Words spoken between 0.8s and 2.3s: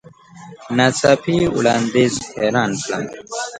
څاپي وړاندیز